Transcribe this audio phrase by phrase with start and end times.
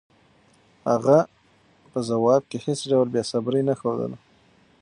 [0.91, 1.19] هغه
[1.91, 4.17] په ځواب کې هېڅ ډول بېصبري نه ښودله.